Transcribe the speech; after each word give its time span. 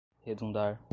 redundar 0.23 0.81